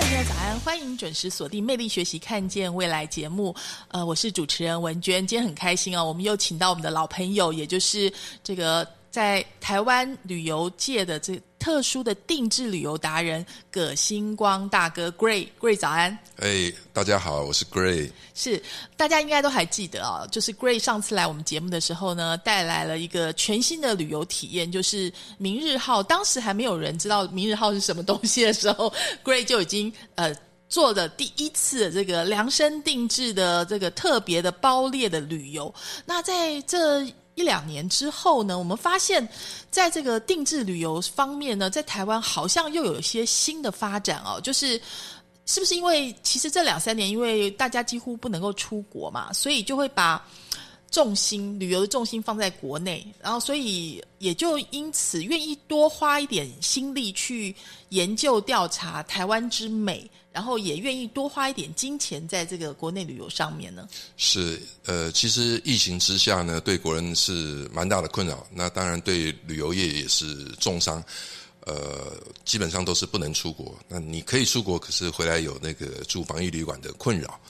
[0.00, 3.52] 大家早安，欢迎准时锁定《魅力学习看见未来》节目。
[3.88, 8.10] 呃，我是主持人文娟，今天很开心哦，我们又请到我们的老朋友，也就是
[8.44, 16.16] 这个在台湾旅游界的这特殊的定制旅游达人葛星光大哥 Gray Gray 早安。
[16.36, 18.10] 哎，大家好，我是 Gray。
[18.34, 18.62] 是，
[18.96, 26.02] 大家应该都还记得啊，就是 Gray 上次来我们节目的时候呢，带来了一个全新的旅游体验，就是明日号。
[26.02, 28.92] 当时还没有人知道明日号是什么东西的时候，
[29.24, 30.34] Gray 就已经呃
[30.68, 35.74] 做了第一次这个量身定制的这个特别的包列的旅游。
[36.04, 37.04] 那在这
[37.38, 39.26] 一两年之后呢，我们发现，
[39.70, 44.80] 在这个定制旅游方面呢，在台湾好像又有一些新的发展哦，就是。
[45.50, 50.22] 是不是因为其实这两三年，因为大家几乎不能够出国嘛，所以就会把
[50.90, 57.56] 重心旅游的重心放在国内，然后所以也就因此愿意多花一点心力去
[57.88, 63.88] 研究调查台湾之美，然后也愿意多花一点金钱在这个国内旅游上面呢？
[64.16, 71.02] 是，呃，其实疫情之下呢，对国人是蛮大的困扰，那当然对旅游业也是重伤。
[71.62, 73.76] 呃，基本上都是不能出国。
[73.88, 77.40] 那你可以出国，可是回来有那个住防疫旅馆的困扰。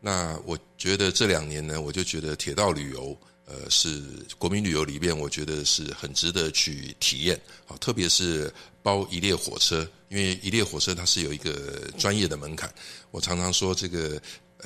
[0.00, 4.02] 那我觉得这两年呢，我就觉得铁道旅游，呃，是
[4.38, 7.76] 国民旅游里面，我觉得是很值得去体验啊。
[7.78, 8.52] 特别是
[8.82, 12.72] 包一列火车，因为一列火车它是有一个专业的门槛。
[13.12, 14.20] 我常常说，这个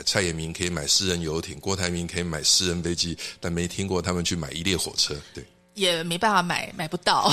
[0.07, 5.15] 蔡衍明可以买私人游艇，郭台铭可以买私人飞机，但没听过他们去买一列火车。
[5.35, 7.31] 对，也没办法买，买不到。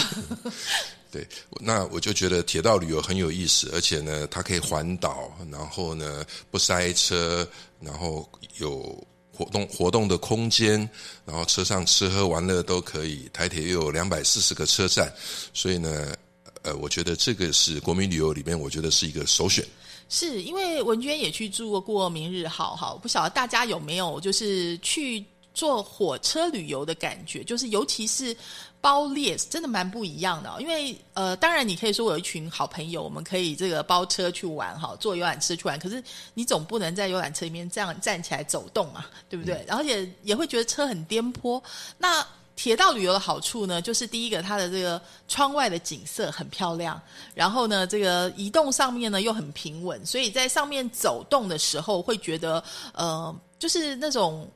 [1.10, 1.26] 对，
[1.62, 7.48] 那我就觉得铁道旅游很有意思，而且呢，它可以环岛，然后呢不塞车，
[7.80, 9.02] 然后有
[9.38, 10.90] 活动活动的空间，
[11.24, 13.30] 然后车上吃喝玩乐都可以。
[13.32, 15.14] 台铁又有两百四十个车站，
[15.54, 16.16] 所以呢，
[16.64, 19.64] 呃，我觉得这个是国民旅游里面，我觉得是一个首选。
[20.10, 25.24] 是因为文娟也去住过明日号，哈，不晓得大家有没有就是去
[25.58, 28.36] 坐火车旅游的感觉，就是尤其是。
[28.80, 35.80] 包列真的蛮不一样的，因为呃，当然你可以说我有一群好朋友，我们可以这个包车去玩哈，坐游览车去玩。
[35.80, 36.02] 可是
[36.36, 39.66] 你总不能在游览车里面这样站起来走动嘛，对不对？
[39.68, 41.62] 然后也也会觉得车很颠簸。
[41.98, 42.26] 那
[42.56, 47.02] 铁道旅游的好处呢，就是第一个它的这个窗外的景色很漂亮，
[47.34, 52.64] 然后呢，这个移动上面呢又很平稳，所以在上面走动的时候会觉得
[52.94, 54.48] 呃，就是那种。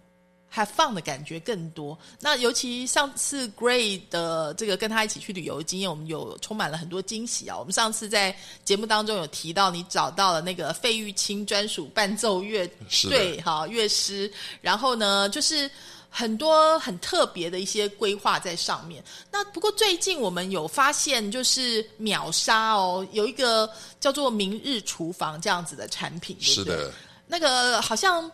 [0.53, 1.97] Have fun 的感觉更多。
[2.19, 7.57] 那尤其上次 Gray 的这个跟他一起去旅游的经验，我们有充满了很多惊喜啊。
[7.57, 8.35] 我们上次在
[8.65, 12.69] 节目当中有提到，你找到了那个费玉清专属伴奏乐
[13.09, 15.71] 队哈乐师，然后呢，就是
[16.09, 19.01] 很多很特别的一些规划在上面。
[19.31, 23.69] 那不过最近我们有发现，就是秒杀哦，有一个
[24.01, 26.91] 叫做“明日厨房”这样子的产品，是的，
[27.25, 28.29] 那个好像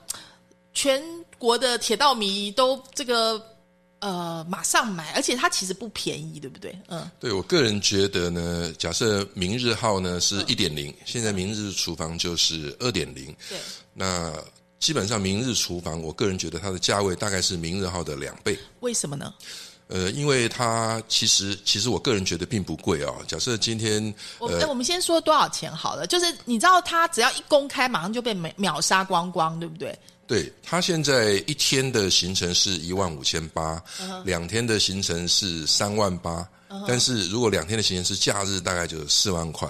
[0.74, 1.00] 全。
[1.38, 3.42] 国的铁道迷都这个
[4.00, 6.78] 呃马上买，而且它其实不便宜，对不对？
[6.88, 13.58] 嗯，对我个人觉得呢，假设明日号呢是一点零，现在明日厨房就是二点零，对，
[13.94, 14.34] 那
[14.80, 18.58] 基本上明日厨房，我个人觉得它的价位大概是明日号的两倍。
[18.82, 19.34] 为什么呢？
[19.88, 23.16] 呃，因为它其实其实我个人觉得并不贵哦。
[23.26, 29.98] 假设今天，我我们先说多少钱好了，就是你知道它只要一公开，马上就被秒秒杀光光，对不对？
[30.28, 33.82] 对他现在一天的行程是一万五千八，
[34.26, 36.46] 两天的行程是三万八，
[36.86, 39.68] 但是如果两天的行程是假日，大概就是四万块。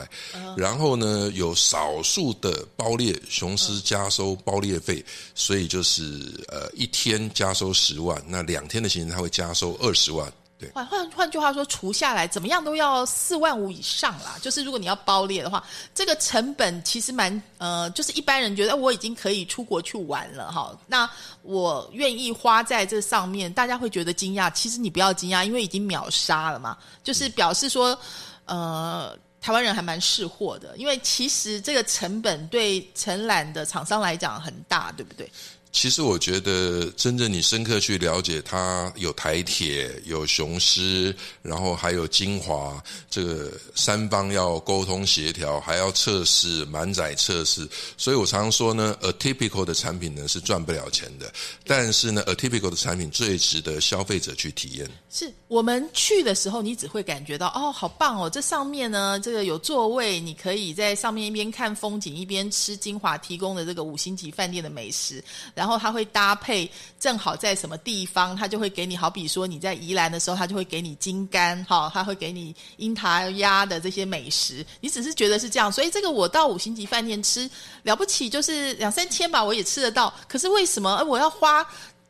[0.57, 5.05] 然后呢，有少数的包列雄狮加收包列费，
[5.35, 6.03] 所以就是
[6.47, 10.33] 呃一天加收十万，那两天的行程他会加收二十万。
[10.59, 14.35] 对换换换句话说，除下来怎么样都要四万五以上啦。
[14.41, 15.63] 就是如果你要包列的话，
[15.93, 20.77] 这个成本其实蛮呃，就是一般人觉得我已经可以出国去玩了哈。
[20.87, 21.09] 那
[21.43, 24.51] 我愿意花在这上面，大家会觉得惊讶。
[24.51, 27.97] 其实你不要惊讶，因为已经秒杀了嘛，就是表示说
[28.45, 29.17] 呃。
[29.39, 35.31] 台湾人还蛮识货的，因为其实这个成本对承揽的厂商来讲很大，对不对？
[35.71, 51.31] 其实我觉得，真正你深刻去了解它，有台铁，有雄狮，然后还有金华，这个三方要沟通协调，还要测试满载测试，所以我常常说呢，atypical 的产品呢是赚不了钱的，
[51.63, 54.89] 但是呢，atypical 的产品最值得消费者去体验。
[55.11, 65.23] 是我们去的时候，你只会感觉到哦，好棒哦，这上面呢，这个有座位，你可以在上面一边看风景，一边吃金华提供的这个五星级饭店的美食，
[65.57, 65.77] 然后。
[65.77, 66.69] 它会搭配，
[66.99, 68.97] 正好在什么地方，他就会给你。
[68.97, 74.65] 好比说你在宜兰的时候，他就会给你金柑，哈，他会给你樱桃鸭的这些美食。
[74.81, 77.49] 你只是觉得是这样，所以这个我到五星级饭店吃
[77.83, 80.13] 了不起，就是两三千吧，我也吃得到。
[80.27, 81.65] 可是为什么我要花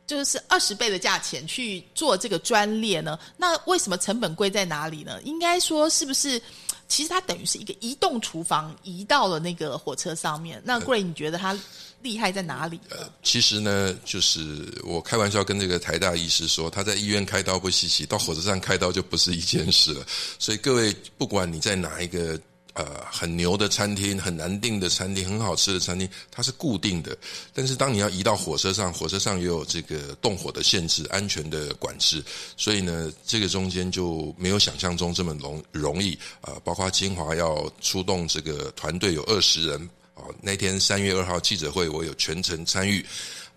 [0.06, 3.18] 就是二十倍的价钱去做这个专列呢？
[3.36, 5.20] 那为什么成本贵在哪里呢？
[5.24, 6.40] 应该说是不是？
[6.88, 10.58] 其实它等于是一个移动厨房移到了那个火车上面。
[10.64, 11.54] 那 Gray，你觉得它？
[12.00, 12.78] 厉害在哪里？
[12.90, 20.06] 呃，其实呢，就是我开玩笑跟这个台大医师说，他在医院开刀不稀奇，到火车站开刀就不是一件事了。
[20.38, 22.40] 所以各位，不管你在哪一个
[22.74, 27.18] 呃很牛的餐厅、很难订的餐厅、很好吃的餐厅，它是固定的。
[27.52, 32.22] 但是当你要移到火车上，火车上也有这个动火的限制、安全的管制，
[32.56, 36.54] 所以呢，这个中间就没有想象中这么容容易啊。
[36.62, 39.90] 包括金华要出动这个团队有二十人。
[40.18, 43.04] 哦，那天三月二号记者会，我有全程参与，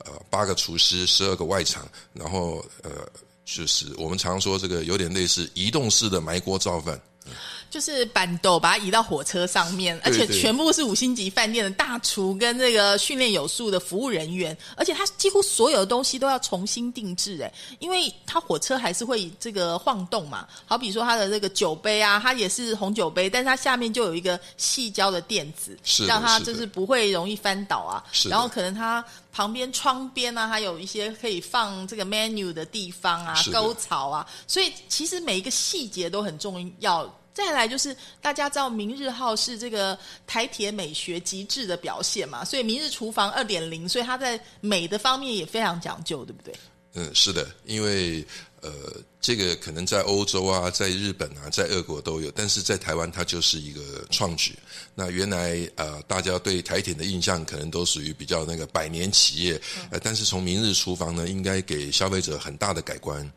[0.06, 2.92] 呃，八个厨师，十二个外场，然后呃，
[3.44, 7.02] 就是我们常说这个有点类似移动式的埋锅造饭。
[7.72, 20.46] 就是板豆把它移到火车上面，而且全部是五星级饭店的大厨跟这个训练有素的服务人员，而且它几乎所有的东西都要重新定制，哎，因为它火车还是会这个晃动嘛。
[20.66, 28.04] 好比说它的这个酒杯啊，它也是红酒杯，但是它下面就有一个细胶的垫子，是让它就是不会容易翻倒啊。
[28.30, 29.02] 然后可能它
[29.32, 37.10] 旁边窗边啊，还有一些可以放这个 menu 的地方啊，沟槽啊，所以其实每一个细节都很重要。
[37.34, 39.98] 再来就是大家知道明日号是这个
[40.28, 46.54] 台铁美学极致的表现嘛，所以明日厨房二点零，所以它在美的方面也非常讲究，对不对？
[46.94, 48.22] 嗯，是的，因为
[48.60, 48.70] 呃，
[49.22, 54.54] 这个可能在欧洲啊，在日本啊，在俄国都有，但是在台湾它就是一个创举。
[54.94, 63.32] 那原来呃，大家对台铁的印象可能都属于比较那个百年企业，呃，但是从明日厨房呢，应该给消费者很大的改观。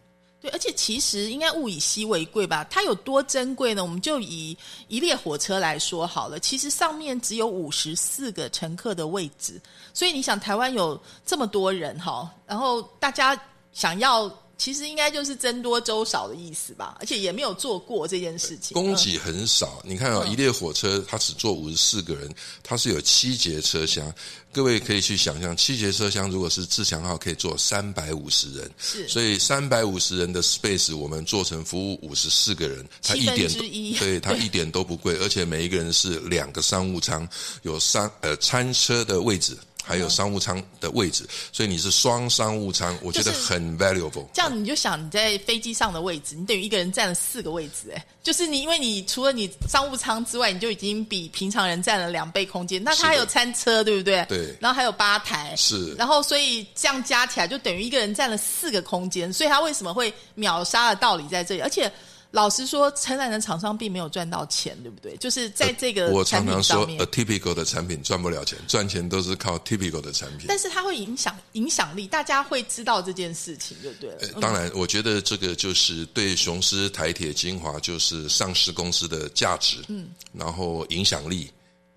[0.45, 2.63] 对，而且其实应该物以稀为贵吧？
[2.69, 3.83] 它有多珍贵呢？
[3.83, 4.55] 我们就以
[4.89, 6.39] 一列火车来说好了。
[6.39, 9.59] 其实上面只有五十四个乘客的位置，
[9.95, 13.35] 所以你想，台湾有这么多人哈，然后大家
[13.73, 14.31] 想要。
[14.57, 18.75] 其实应该就是僧多粥少的意思吧，而且也没有做过这件事情。
[18.75, 24.13] 供给很少，你看啊，一列火车它只坐五十四个人，它是有七节车厢。
[24.53, 33.51] 各位可以去想象，七节车厢如果是自强号可以坐三百五十人，是，所以三百五十人的 space 我们做成服务五十四个人，它一点
[33.99, 37.29] 对，它一点都不贵，而且每一个人是两个商务舱，
[37.63, 39.57] 有三呃餐车的位置。
[39.85, 44.25] 还有商务舱的位置，所以你是双商务舱，我觉得很 valuable。
[44.33, 52.83] 这样你就想你在飞机上的位置，你等于一个人占了四个位置，哎，就是你因为你除了你商务舱之外，你就已经比平常人占了两倍空间。
[52.83, 54.25] 那它还有餐车，对不对？
[54.29, 54.57] 对。
[54.59, 55.93] 然后还有吧台，是。
[55.95, 61.93] 然后所以这样加起来就等于一个人占了四个空间，所以它为什么会秒杀的道理在这里，而且。
[62.35, 65.17] 老实说，承揽的厂商并没有赚到钱，对不对？
[65.19, 70.47] 就是在这个我常常说，a typical 的产品赚不了钱，赚钱都是靠 typical 的产品。
[70.49, 74.41] 但是它会影响影响力，大家会知道这件事情，对不对？
[74.41, 81.49] 当然，我觉得这个就是对雄狮、台铁、精华，就是上市公司的价值，嗯，然后影响力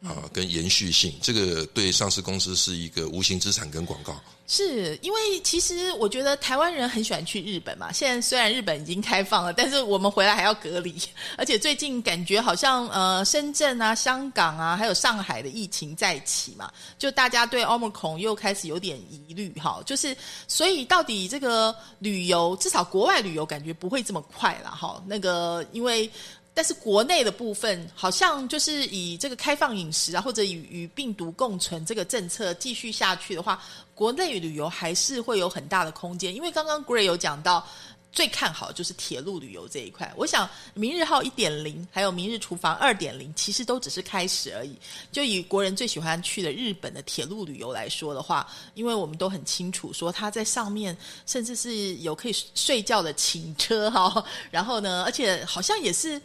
[0.04, 4.16] 啊，跟延续性，这个对上市公司是一个无形资产跟广告。
[4.50, 7.92] 是因为其实我觉得台湾人很喜欢去日本嘛。
[7.92, 10.96] 现在虽然日本已经开放了，但是我们回来还要隔离，
[11.38, 19.82] 而且最近感觉好像呃深圳啊、香港啊，还有上海的疫情再起嘛，就大家对奥 r 孔又开始有点疑虑哈。
[19.86, 20.16] 就是
[20.48, 25.04] 所以到底这个旅游，至少国外旅游感觉不会这么快了哈。
[25.08, 26.10] 那个因为。
[26.58, 33.62] 但是国内的部分，好像就是以这个开放饮食啊，或者与与病毒共存这个政策继续下去的话，
[33.94, 36.34] 国内旅游还是会有很大的空间。
[36.34, 37.64] 因为刚刚 Gray 有讲到，
[38.12, 40.12] 最看好就是铁路旅游这一块。
[40.16, 44.76] 我想明日号一点零，还有明日厨房二点零，其实都只是开始而已。
[45.12, 56.20] 就以国人最喜欢去的日本的铁路旅游来说的话，因为我们都很清楚，说它在上面甚至是有可以睡觉的寝车哈，然后呢，而且好像也是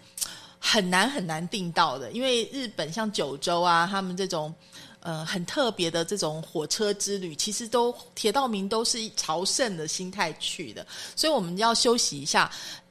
[0.59, 4.55] 很难很难订到的，因为日本像九州啊，他们这种。
[5.03, 12.51] 呃，很特别的这种火车之旅，其实都铁道迷都是朝圣的心态去的，所以我们要休息一下。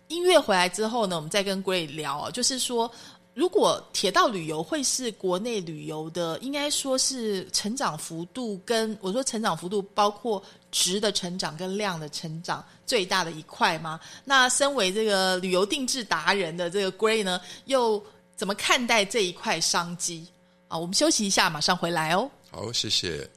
[0.10, 2.92] 音乐回来之后呢，我们再跟 Gray 聊，就是说，
[3.34, 13.98] 如果铁道旅游会是国内旅游的，应该说是成长幅度跟我说成长幅度，包括值的成长跟量的成长最大的一块吗？
[14.26, 18.04] 那身为这个旅游定制达人的这个 Gray 呢，又
[18.36, 20.28] 怎么看待这一块商机？
[20.72, 22.32] 啊，我们休息一下，马上回来哦。
[22.50, 23.30] 好，谢谢。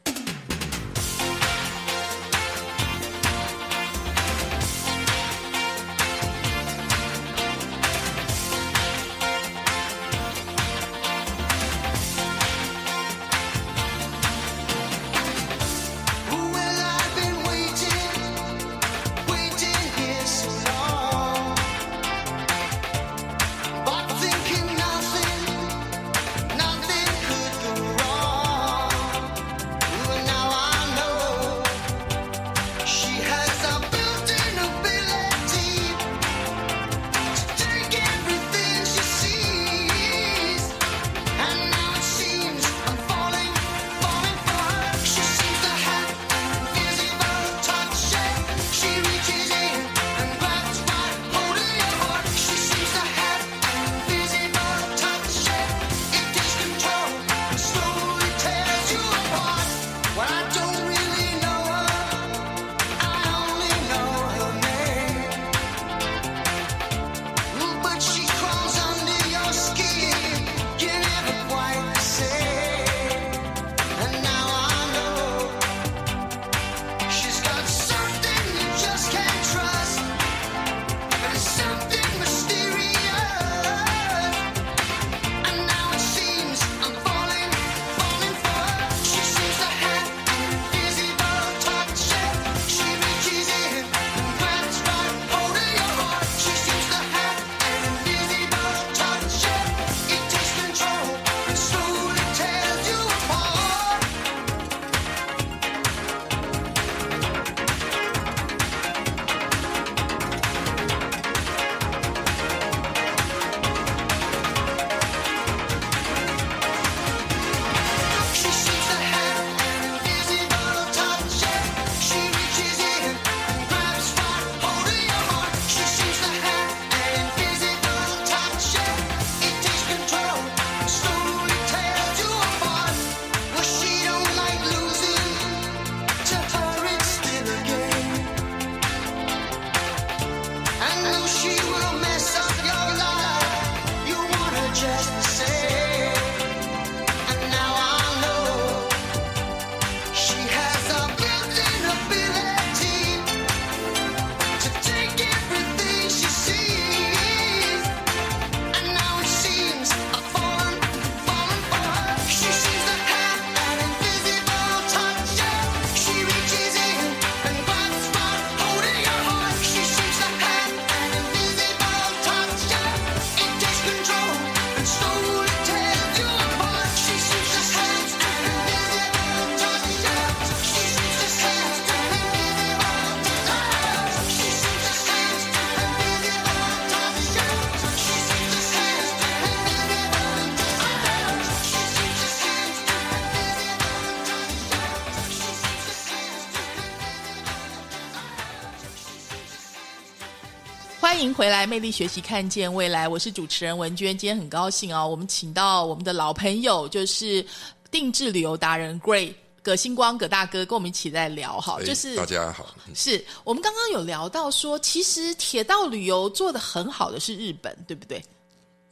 [201.35, 203.09] 回来，魅力学习，看见未来。
[203.09, 207.45] 我是主持人文娟，今天很高兴哦，我们请到我们的老朋友，就是
[207.91, 211.83] 定制旅游达人 Gray 葛星光葛大哥，跟我们一起在聊哈。
[211.83, 218.23] 就是大家好，是我们刚刚有聊到说，其实铁道旅游做的很好的是日本，对不对？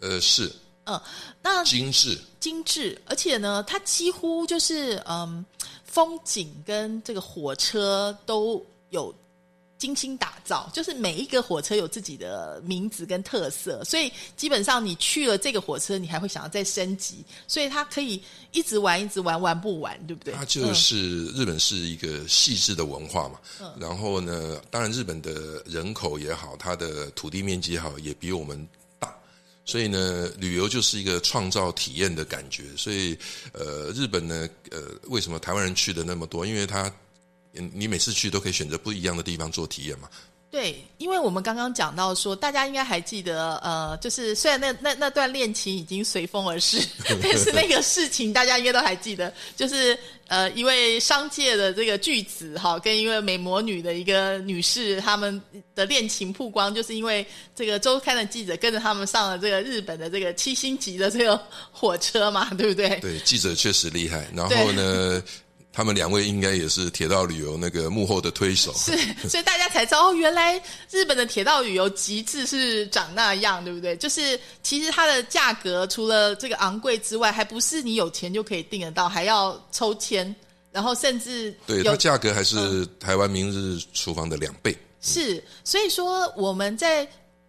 [0.01, 0.53] 呃，是，
[0.87, 1.01] 嗯，
[1.41, 5.45] 那精致，精致，而且呢，它几乎就是嗯，
[5.85, 9.15] 风景跟这个火车都有。
[9.83, 18.23] 精心打造，就是每一个火车有自己的名字跟特色，所以基本上你去了这个火车，你还会想要再升级，所以它可以
[18.53, 20.33] 一直玩，一直玩，玩不完，对不对？
[20.35, 23.41] 它就是日本是一个细致的文化嘛。
[23.61, 23.73] 嗯。
[23.81, 28.65] 然后呢，当然日本的人口也好，它的土地面积也好，也比我们
[29.01, 29.13] 大，
[29.65, 32.63] 所以呢，旅游就是一个创造体验的感觉。
[32.77, 33.19] 所以，
[33.53, 36.47] 呃，日本呢，呃，为什么台湾人去的那么多？
[36.47, 36.89] 因为它。
[37.53, 40.09] 你每次去都可以选择不一样的地方做体验嘛？
[40.51, 46.79] 对，因为我们刚刚讲到说，大家应该还记得，呃，就是虽然那那那段恋情已经随风而逝，
[47.23, 55.41] 但是那个事情大家应该都还记得，就是呃，一位商界的这个巨子哈，跟一位美魔女的一个女士，他们
[55.75, 63.01] 的恋情曝光，就是因为这个周刊的记者跟着他们上了这个日本的这个七星级的这个火车嘛，对不对？
[63.01, 64.29] 对，记者确实厉害。
[64.35, 65.23] 然后呢？
[65.73, 68.95] 他们两位应该也是铁道旅游那个幕后的推手，是，
[69.27, 73.97] 所以大家才知道哦，原来日本的铁道旅游极致是长那样，对不对？
[73.97, 80.35] 就是其实它的价格除了这个昂贵之外，还不是你有钱就可以订得到，还要抽签，
[80.71, 84.77] 然后甚至对它价格还是台湾明日厨房的两倍。
[85.01, 87.09] 是，所以说我们在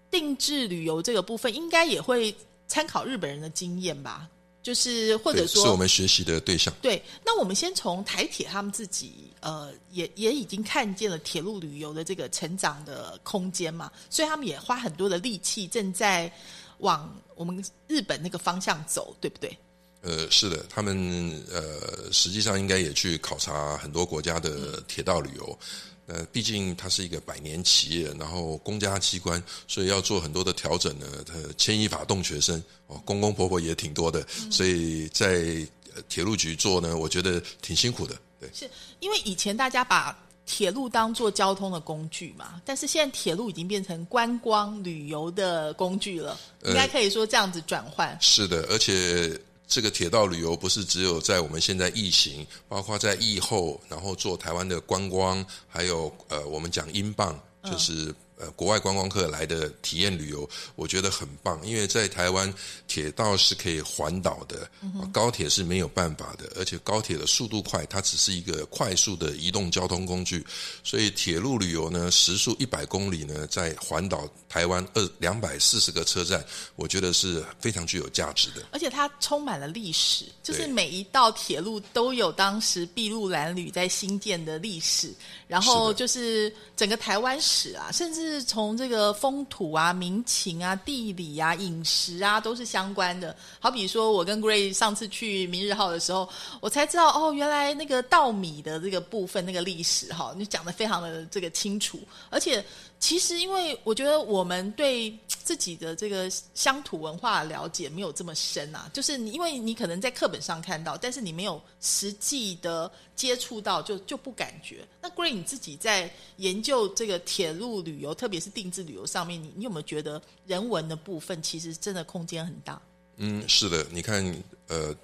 [0.09, 2.33] 定制旅游这个部分，应该也会
[2.67, 4.27] 参考日本人的经验吧。
[4.63, 6.73] 就是或者说，是我们学习的对象。
[6.81, 16.31] 对，那我们先从台铁他们自己，呃，也也已经看见了铁路旅游的这个成长的空间嘛，所以他们也花很多的力气，正在
[16.77, 19.55] 往我们日本那个方向走，对不对？
[20.01, 25.59] 呃，是的，他们呃，实际上应该也去考察很多国家的铁道旅游。
[26.05, 31.07] 呃，毕竟它是一个百年企业，然后公家机关，所以要做很多的调整呢。
[31.25, 35.65] 它牵一发动全身，哦，公公婆婆也挺多的，所以在
[36.09, 38.15] 铁路局做呢，我觉得挺辛苦的。
[38.39, 38.69] 对，是
[38.99, 48.17] 因为以前大家把铁路当做交通的工具嘛，但是现在铁路已经变成观光旅游的工具了，应该可以说这样子转换。
[48.19, 49.39] 是的，而且。
[49.67, 58.13] 这个铁道旅游不是只有在我们现在疫情，包括在疫后，然后做台湾的观光，还有呃，我们讲英镑，就是。
[58.43, 62.53] 呃，国外观光客来的体验旅游，我觉得很棒，因为在台湾
[62.87, 64.69] 铁道是可以环岛的，
[65.13, 70.45] 高铁是没有办法的，而且高铁的速度快，它只是一个快速的移动交通工具，
[70.83, 76.43] 所以铁路旅游呢，时速一百公里呢，在环岛台湾二两百四十个车站，
[76.75, 78.63] 我觉得是非常具有价值的。
[78.71, 85.13] 而且它充满了历史，就是每一道铁路都有当时筚路蓝缕在新建的历史，
[85.47, 88.32] 然后就是整个台湾史啊，甚至。
[88.33, 93.35] 是从这个风土啊、民情啊、地理啊、饮食啊，都是相关的。
[93.59, 96.27] 好比说，我跟 Gray 上次去明日号的时候，
[96.59, 101.99] 我才知道哦，原来那个稻米的这个部分，那个历史哈，你讲的非常的这个清楚，
[102.31, 102.65] 而且。
[103.03, 114.87] 其实，因为我觉得我们对自己的这个乡土文化了解没有这么深啊，就是你因为你可能在课本上看到，但是你没有实际的接触到，就就不感觉。
[115.01, 122.81] 那 Gray 你自己在研究这个铁路旅游，特别是定制旅游上面，你你有没有觉得人文的部分其实真的空间很大？
[123.17, 124.23] 嗯，是的，你看，
[124.69, 124.95] 呃，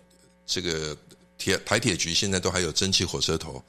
[0.46, 0.98] 这个
[1.40, 3.64] 铁台铁局现在都还有蒸汽火车头。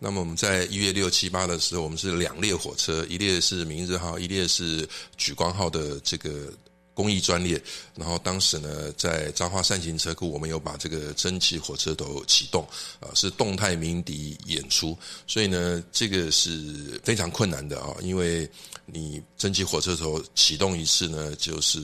[0.00, 6.50] 那么我们在一月六七八的时候，我们是两列火车，一列是明日号，一列是莒光号的这个
[6.94, 7.62] 公益专列。
[7.94, 12.66] 然后当时呢，在彰化善行车库，我们有把这个蒸汽火车头启动，
[12.98, 14.96] 啊，是动态鸣笛演出。
[15.26, 18.50] 所以呢，这个是非常困难的啊，因为
[18.86, 21.78] 你蒸汽火车头启动一次呢，就是。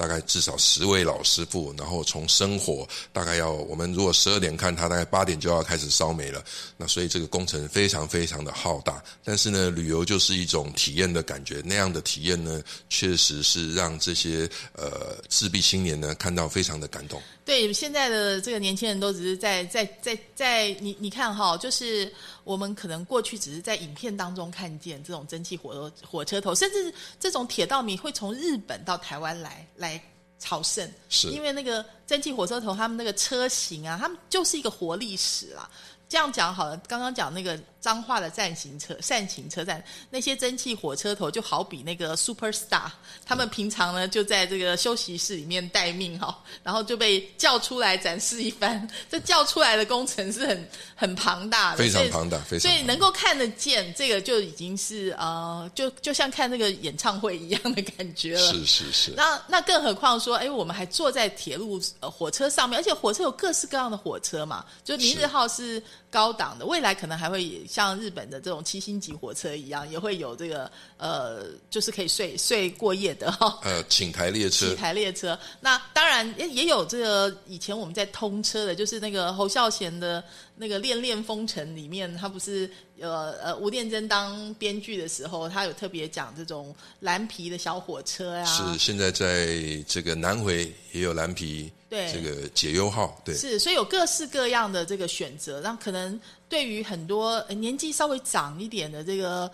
[0.00, 6.42] 大概至少十位老师傅，然后从生火大概要我们如果十二点看，他大概八点就要开始烧煤了。
[6.78, 9.04] 那所以这个工程非常非常的浩大。
[9.22, 17.20] 但是呢，旅游就是一种体验的感觉，那样的体验呢，确实是让这些呃自闭青年呢看到非常的感动。
[17.44, 22.10] 对，现在的这个年轻人都只是在在在在你你看哈，就是
[22.50, 30.02] 我们可能过去只是在影片当中看见这种蒸汽火火车头，甚至这种铁道迷会从日本到台湾来来
[30.40, 35.70] 朝圣，是因为那个蒸汽火车头他们那个车型啊，他们就是一个活历史啦。
[36.08, 42.90] 这样讲好了，刚刚讲那个彰化的站行车善行车站，那些蒸汽火车头就好比那个 super star，
[43.24, 48.88] 他们平常呢就在这个休息室里面待命哈，然后就被叫出来展示一番。
[49.08, 58.52] 这叫出来的工程是很很庞大的，非常庞大，非常所以能够看得见这个就已经是呃，就就像看那个演唱会一样的感觉了。
[58.52, 59.10] 是是是。
[59.16, 65.82] 那那更何况说，哎，我们还坐在铁路呃火车上面，而且火车有各式各样的火车嘛，就明日号是。
[66.10, 73.60] 高档的未来可能还会像日本的这种七星级火车一样，也会有这个呃，就是可以睡睡过夜的哈。
[73.62, 74.68] 呃，寝台列车。
[74.68, 80.22] 几，台列车，那当然也也有这个以前我们在通车的，就是那个侯孝贤的
[80.56, 89.56] 那个《恋恋风尘》里面，他不是呃呃吴念真当编剧的时候，他有特别讲这种蓝皮的小火车呀、是现在在
[89.86, 99.50] 这个南回也有蓝皮，对这个解忧号，对，是，所以有各式各样的这个选择，让可能对于很多呃年纪稍微长一点的这个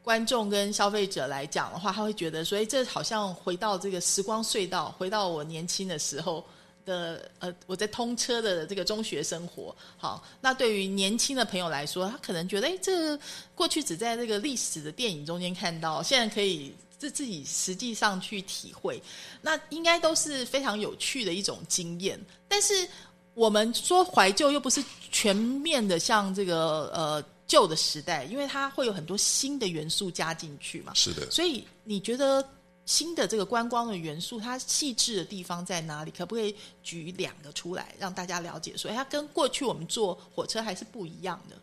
[0.00, 6.44] 观众跟消费者来讲的话，他会觉得所以，这好像回到这个时光隧道，回到我年轻的时候
[6.86, 9.74] 的呃，我在通车的这个中学生活。
[9.98, 13.18] 好，那对于年轻的朋友来说，他可能觉得，哎，这
[13.52, 16.72] 过去只在这个历史的电影中间看到，现在可以。
[17.00, 19.02] 自自己实际上去体会，
[19.40, 22.20] 那应该都是非常有趣的一种经验。
[22.46, 22.86] 但是
[23.32, 30.92] 我们说怀旧，又不是全面的像这个呃旧的时代，因为它会有很多新的元素加进去嘛。
[30.94, 32.46] 是的，所以你觉得
[32.84, 36.10] 新的这个观光的元素，它细致的地方在哪里？
[36.10, 41.56] 可不可以举两个出来，让大家了解说，哎，它跟过去我们坐火车还是不一样的？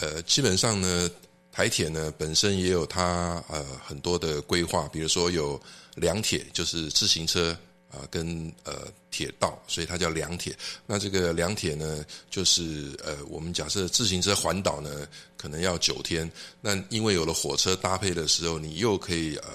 [0.00, 1.10] 呃，基本上呢，
[1.58, 5.60] 台铁呢本身也有它呃很多的规划，比如说有
[5.96, 7.50] 两铁，就是自行车
[7.90, 10.56] 啊、跟呃铁道，所以它叫两铁。
[10.86, 15.04] 那这个两铁呢，就是呃我们假设自行车环岛呢，
[15.36, 19.48] 可能要九天，那因为有了火车搭配的时候，你又可以呃。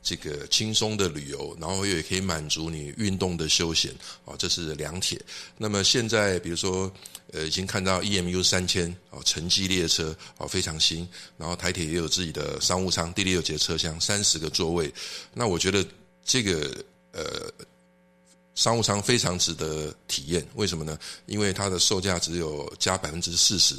[0.00, 3.92] 这个轻松的旅游，然后也可以满足你运动的休闲，
[4.24, 5.20] 哦，这是两铁。
[5.58, 6.90] 那么现在，比如说，
[7.32, 11.06] 呃，已经看到 EMU 三千哦，城际列车哦，非常新。
[11.36, 14.92] 然后台铁也有自己的商务舱，第六节车厢，三十个座位。
[15.34, 15.86] 那我觉得
[16.24, 16.74] 这个
[17.12, 17.52] 呃
[18.54, 20.98] 商务舱非常值得体验，为什么呢？
[21.26, 23.76] 因为它的售价只有加百分之四十，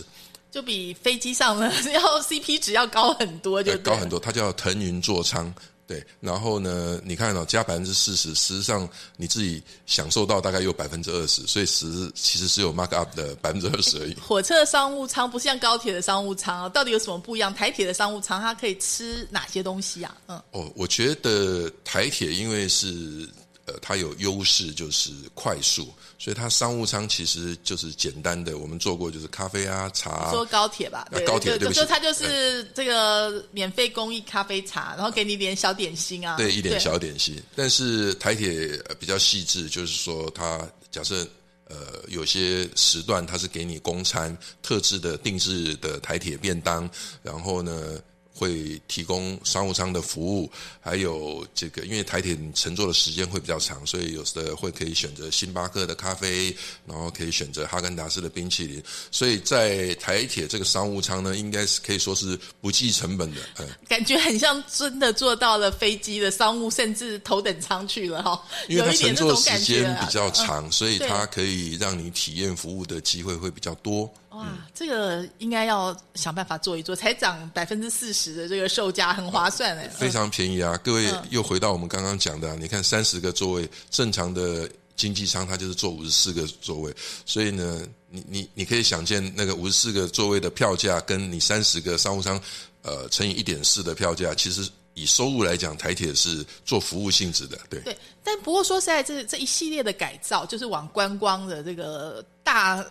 [0.52, 4.20] 就比飞机上呢 要 CP 值要高很多就高很多。
[4.20, 5.54] 它叫腾云座舱。
[5.90, 7.02] 对，然后呢？
[7.04, 14.14] 你看哦，加百分之四十，实际上你自己享受到大概有百分之二十，所以实其实是有 mark up 的百分之二十而已。
[14.22, 17.52] 火车的商务舱不像高铁的商务舱啊，到底有什么不一样？
[17.52, 20.16] 台铁的商务舱它可以吃哪些东西啊？
[20.28, 23.28] 嗯，哦，我觉得台铁因为是
[23.70, 37.40] 呃，它有优势就是快速，所以它商务舱其实就是简单的，我们做过就是咖啡啊、茶啊说高铁吧，对，啊高铁就对不起就它就是这个免费公益咖啡茶，然后给你点小点心啊，对，一点小点心。
[37.56, 41.28] 但是台铁呃比较细致，就是说它假设
[41.66, 41.78] 呃
[42.08, 46.90] 有些时段它是给你公餐特制的定制的台铁便当，
[47.22, 48.00] 然后呢。
[48.40, 50.50] 会提供商务舱的服务，
[50.80, 56.56] 还有这个，因为台铁乘坐的时间会比较长，所以有的会可以选择星巴克的咖啡，
[56.88, 63.68] 然后可以选择哈根达斯的冰淇淋，所以在台铁这个商务舱呢，应该是可以说是不计成本的，嗯。
[63.90, 74.10] 感觉很像真的坐到了飞机的商务，甚至头等舱去了哈，因为它乘坐时间比较长，嗯所以它可以让你体验服务的机会会比较多。
[74.40, 80.80] 哇，这个应该要想办法做一做，才涨百分之四十的这个售价，很划算哎，非常便宜啊！
[80.82, 92.42] 各位嗯又回到我们刚刚讲的啊、你看三十个座位，正常的经济舱它就是坐五十四个座位，所以呢，你你你可以想见那个五十四个座位的票价，跟你三十个商务舱，
[92.82, 97.80] 呃，乘以一点四的票价，其实以收入来讲，台铁是做服务性质的，对。
[97.82, 102.84] 对，但不过说实在，这这一系列的改造，就是往观光的这个大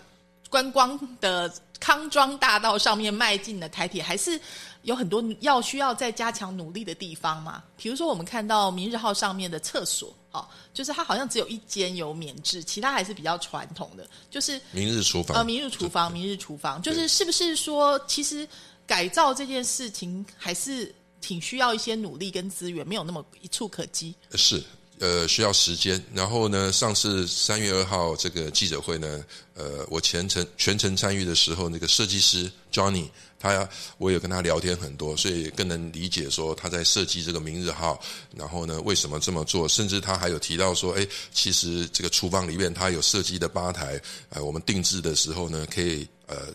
[0.48, 4.40] 观光的康庄大道上面迈进的台铁，还是
[4.82, 7.62] 有很多要需要再加强努力的地方嘛。
[7.76, 18.48] 比如说，我们看到明日号上面的厕所，哦，就是它好像只有一间有免治，其他还是比较传统的，就是明日厨房呃，明日厨房，明日厨房，就是是不是说，其实
[18.86, 24.14] 改造这件事情还是挺需要一些努力跟资源，没有那么一触可及。
[24.34, 24.62] 是，
[25.00, 26.02] 呃，需要时间。
[26.12, 33.08] 然后呢，上次三月二号这个记者会呢，呃，我全程全程参与的时候，那个设计师 Johnny，
[33.38, 38.00] 他我有跟他聊天很多，所以更能理解说他在设计这个明日号，
[38.36, 39.68] 然后呢，为什么这么做？
[39.68, 46.48] 甚至他还有提到说，哎，其实这个厨房里面他有设计的吧台，呃，我们定制的时候呢，可以呃，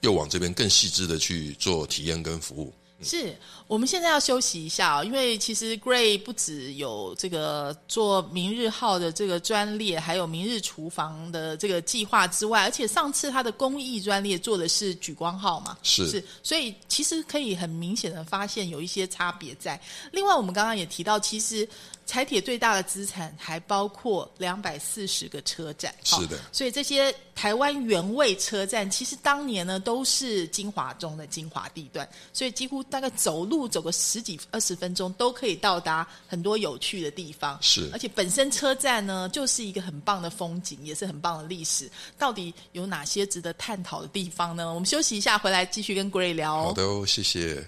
[0.00, 2.74] 又往这边更细致的去做体验跟服务。
[3.02, 19.78] 是我们现在要休息一下、哦，因为其实 Gray 不只有这个做明日号的这个专列，还有明日厨房的这个计划之外，而且上次他的公益专列做的是举光号嘛，是是，所以其实可以很明显的发现有一些差别在。
[20.12, 21.68] 另外，我们刚刚也提到，其实
[22.06, 37.58] 台铁最大的资产还包括两百四十个车站，是的所以这些台湾原味车站，其实当年呢都是精华中的精华地段，所以几乎大概走路走个十几二十分钟都可以到达很多有趣的地方。
[37.60, 41.90] 是而且本身车站呢就是一个很棒的风景，也是很棒的历史。
[42.18, 44.72] 到底有哪些值得探讨的地方呢？
[44.72, 46.64] 我们休息一下，回来继续跟 Gray 聊哦。
[46.66, 47.64] 好的哦，谢谢。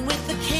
[0.00, 0.51] with the kids.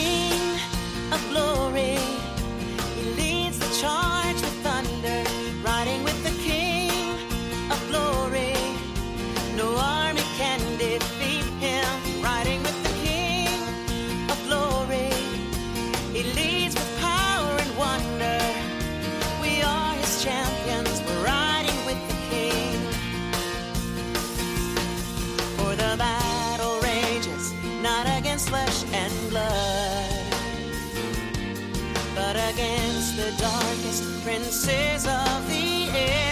[33.23, 36.32] The darkest princes of the air.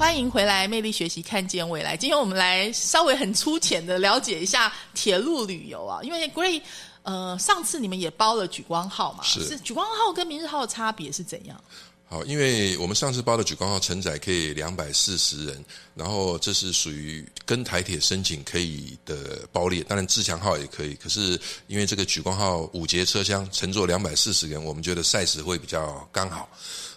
[0.00, 1.94] 欢迎回来，魅力学习，看见未来。
[1.94, 6.62] 今天我们来稍微很粗浅的了解一下铁路旅游啊，因为 Gray，
[7.02, 11.62] 呃，上次你们也包了莒光号嘛，是莒光号跟明日号的差别是怎样？
[12.08, 15.62] 好，因为我们上次包的莒光号承载可以两百四十人，
[15.94, 20.94] 然后这是属于跟台铁申请可以的包列，当然自强号也可以。
[20.94, 26.48] 可是因为这个莒光号五节车厢乘坐两百四十人，我们觉得 size 会比较刚好。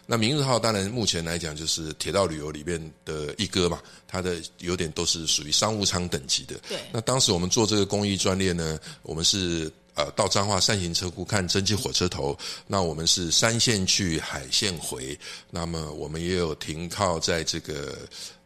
[0.05, 6.55] 那明日号当然目前来讲就是铁道旅游里面的一哥嘛，它的有点都是属于商务舱等级的。
[6.67, 12.37] 对那当时我们做这个公益专列呢，我们是呃到彰化扇形车库看蒸汽火车头，
[12.67, 15.17] 那我们是山线去海线回，
[15.49, 17.97] 那么我们也有停靠在这个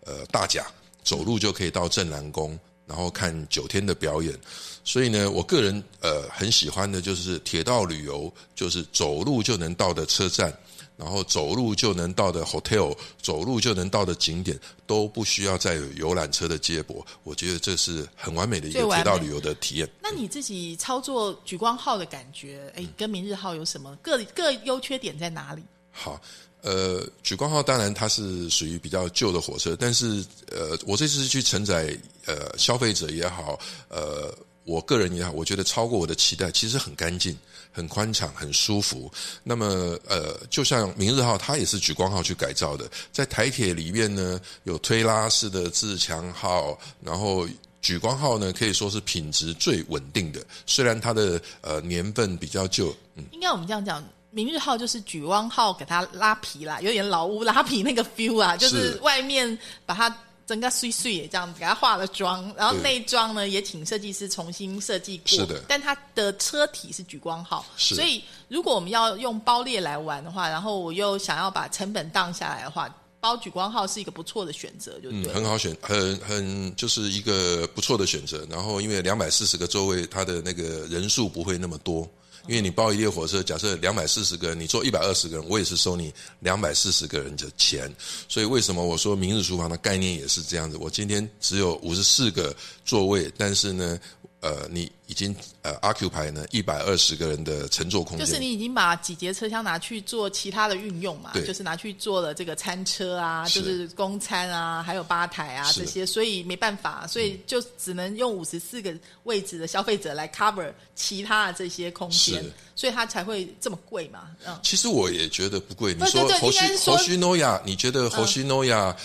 [0.05, 0.67] 呃大甲，
[1.03, 2.57] 走路就可以到镇南宫。
[2.85, 4.33] 然后看九天的表演，
[4.81, 10.57] 所以呢，我个人呃很喜欢的就是铁道旅游，就是走路就能到的车站，
[10.97, 17.05] 然后走路就能到的 hotel，走路就能到的景点，都不需要再有游览车的接驳。
[17.23, 19.87] 我觉得这是很完美的一个铁道旅游的体验。
[20.01, 25.61] 那你自己操作莒光号的感觉，哎，跟明日号有什么各各优缺点在哪里？
[25.91, 26.19] 好，
[26.61, 34.35] 呃，莒光号当然它是属于比较旧的火车，但是呃，我这次是去承载呃消费者也好，呃，
[34.67, 37.35] 我个人也好，我觉得超过我的期待，其实很干净、
[37.71, 39.09] 很宽敞、很舒服。
[39.43, 47.47] 那么呃，就像明日号，它也是莒光号去改造的，在台铁里面呢，有推拉式的自强号，然后。
[47.79, 60.09] 莒光号呢，可以说是品质最稳定的，虽然它的呃年份比较旧，嗯，应该我们这样讲，明日号就是举光号给它拉皮啦，有点老屋拉皮那个 feel 啊，就是是外面把它
[60.47, 72.91] 整个碎碎也这样子给他化了妆，然后内装呢也请设计师重新设计过，是的但它的车体是莒光号，是所以如果我们要用包列来玩的话，然后我又想要把成本荡下来的话。
[73.19, 78.47] 包莒光号是一个不错的选择，就对嗯，很好选，很很就是一个不错的选择。
[78.47, 82.07] 然后因为两百四十个座位，它的那个人数不会那么多。
[82.47, 87.93] 因为你包一列火车，假设两百四十个人，你坐一百二十个人，我也是收你两百四十个人的钱。
[88.27, 90.77] 所以为什么我说明日厨房的概念也是这样子？
[90.77, 92.55] 我今天只有五十四个
[92.85, 93.99] 座位，但是呢，
[94.39, 101.43] 呃，你已经呃 occupy 呢一百二十个人的乘坐空间，就是你已经把几节车厢拿去做其他的运用嘛，对。
[101.43, 103.61] 就是拿去做了这个餐车啊，是。
[103.61, 112.43] 就是公餐啊，还有吧台啊是这些，所以没办法，所以就只能用五十四个位置的消费者来 cover 其他的这些空间，
[112.75, 114.57] 所以它才会这么贵嘛，嗯。
[114.61, 115.95] 其实我也觉得不贵。
[115.95, 118.95] 你说侯须应该是说侯须诺亚，你觉得侯须诺亚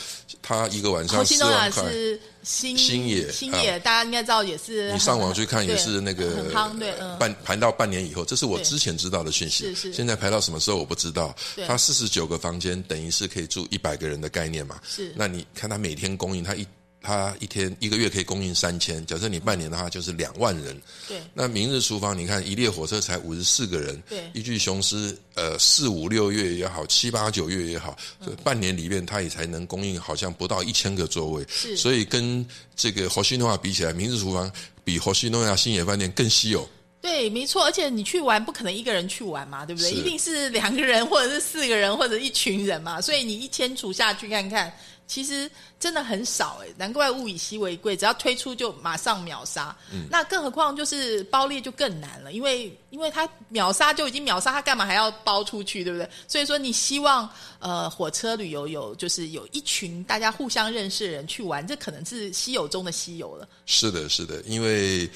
[0.43, 1.91] 他一个晚上四万块？
[1.91, 4.93] 是新星野星野，大家应该知道也是。
[4.93, 9.67] 你上网去看也是那个很夯，对，嗯，半盘到半年以后，这是我之前知道的讯息。
[9.67, 11.65] 是是现在排到什么时候我不知道对。
[11.67, 14.81] 它四十九个房间，等于是可以住一百个人的概念嘛？
[14.89, 16.67] 是那你看他每天供应，他一
[17.03, 20.81] 它一天一个月可以供应三千，假设你半年的话就是两万人。
[21.09, 34.51] 对那明日厨房，你看一列火车才五十四个人，对一具雄狮，呃，四五六月也好，七八九月也好，嗯半年里面它也才能供应好像不到一千个座位，是所以跟这个火西诺亚比起来，明日厨房
[34.85, 36.69] 比火西诺亚星野饭店更稀有。
[37.01, 39.91] 对，没错，而且你去玩不可能一个人去玩嘛，对不对？
[39.91, 44.73] 一定是两个人或者是四个人或者一群人嘛，所以你一千除下去看看，
[45.13, 49.77] 其实真的很少哎，难怪物以稀为贵，只要推出就马上秒杀。
[49.93, 56.09] 嗯那更何况就是包列就更难了，因为因为它秒杀就已经秒杀，它干嘛还要包出去，对不对？
[56.27, 63.47] 所以说你希望呃火车旅游有就是有一群大家互相认识的人去玩，这可能是稀有中的稀有了。
[63.67, 65.07] 是的，是的，因为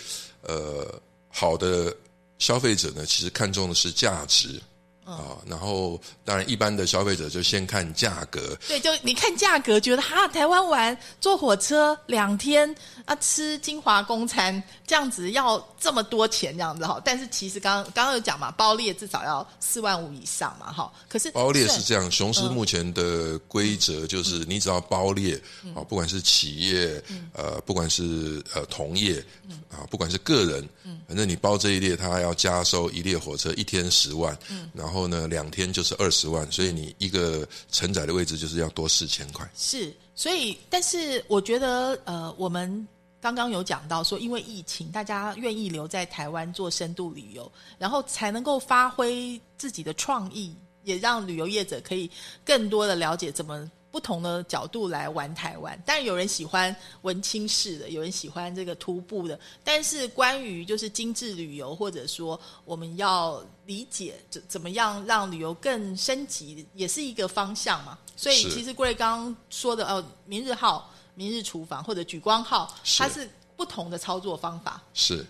[0.42, 1.96] 呃，好的
[2.38, 4.60] 消费者呢，其实看重的是价值。
[5.06, 25.40] 啊，然后当然，一般的消费者就先看价格，对，就你看价格，觉得哈，台湾玩坐火车两天啊，吃金华公餐这样子要这么多钱这样子哈，但是其实刚刚刚有讲嘛，包列至少要四万五以上嘛哈，可是包列是这样，雄狮目前的规则就是，你只要包列
[25.74, 27.00] 啊，不管是企业，
[27.32, 29.24] 呃，不管是呃同业
[29.70, 30.68] 啊，不管是个人，
[31.06, 34.36] 反正你包这一列，他要加收一列火车一天十万，
[34.72, 39.46] 然后后呢两天就是二十万，所以你一个承载的位置就是要多四千块。
[39.54, 42.88] 是，所以但是我觉得呃，我们
[43.20, 52.10] 刚刚有讲到说，因为疫情，大家愿意留在台湾做深度旅游，然后才能够发挥自己的创意，也让旅游业者可以
[52.44, 53.70] 更多的了解怎么。
[53.96, 55.74] 不不同的角度来玩台湾。
[55.86, 59.40] 当然有人喜欢文青式的，有人喜欢这个徒步的。
[59.64, 67.96] 但是关于就是精致旅游，或者说我们要理解怎怎么样让旅游更升级，也是一个方向嘛。
[68.14, 73.26] 所以其实贵刚刚说的哦，明日号、明日厨房或者举光号，它是
[73.56, 74.82] 不同的操作方法。
[74.92, 75.24] 是。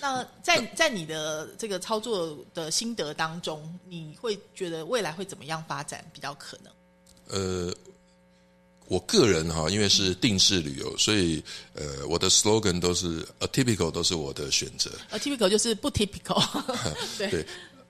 [0.00, 6.72] 那在在你的这个操作的心得当中，你会觉得未来会怎么样发展比较可能？
[7.28, 7.74] 呃，
[8.92, 14.90] 我个人哈，因为是定制旅游，所以呃，我的 slogan 都是 atypical，都是我的选择。
[15.10, 16.38] atypical 就是不 typical，
[17.16, 17.46] 对，对，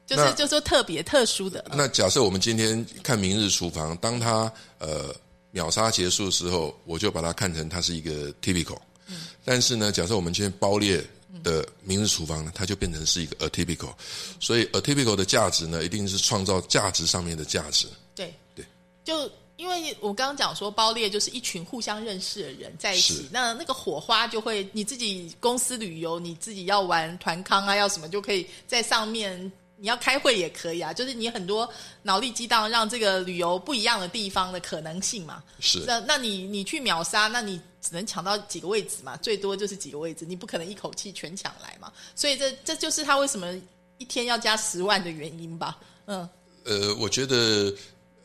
[0.07, 1.65] 就是就说特别特殊的。
[1.75, 5.13] 那假设我们今天看《明日厨房》，当它呃
[5.51, 8.79] 秒杀结束的时候，我就把它看成它是一个 typical。
[9.09, 11.05] 嗯但是呢，假设我们今天包列
[11.43, 13.93] 的《明日厨房》呢，它就变成是一个 atypical。
[14.39, 17.89] 所以 atypical 的价值呢，一定是创造价值上面的价值。
[18.15, 18.65] 对对，
[19.03, 19.29] 就
[19.63, 29.53] 因为我刚刚讲说包列就是一群互相认识的人在一起，那那个火花就会你自己公司旅游，你自己要玩团康啊，要什么就可以在上面。
[29.77, 31.69] 你要开会也可以啊，就是你很多
[32.03, 35.43] 脑力激荡，让这个旅游不一样的地方的可能性嘛。
[35.59, 41.93] 是那那你你去秒杀，那你只能抢到几个位置嘛，最多就是几个位置，你不可能一口气全抢来嘛。
[42.15, 43.53] 所以这这就是他为什么
[43.99, 45.77] 一天要加十万的原因吧。
[46.07, 46.29] 嗯，
[46.63, 47.75] 呃，我觉得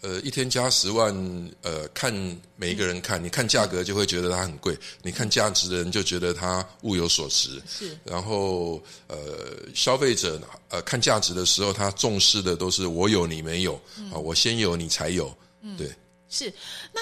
[0.01, 1.13] 呃，一天加十万，
[1.61, 2.13] 呃，看
[2.55, 7.61] 每一个人看，你看价格就会觉得它很贵，你看价值的人就觉得它物有所值。
[7.67, 9.17] 是然后呃，
[9.73, 10.39] 消费者
[10.69, 13.73] 呃看价值的时候，他重视的都是我有你没有
[14.11, 15.35] 啊，我先有你才有。
[15.77, 15.91] 对，
[16.29, 16.53] 是。
[16.93, 17.01] 那